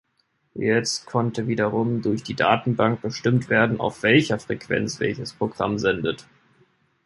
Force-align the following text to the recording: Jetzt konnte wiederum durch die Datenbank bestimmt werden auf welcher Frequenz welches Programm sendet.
Jetzt 0.55 1.05
konnte 1.05 1.45
wiederum 1.45 2.01
durch 2.01 2.23
die 2.23 2.33
Datenbank 2.33 3.03
bestimmt 3.03 3.49
werden 3.49 3.79
auf 3.79 4.01
welcher 4.01 4.39
Frequenz 4.39 4.99
welches 4.99 5.31
Programm 5.33 5.77
sendet. 5.77 6.25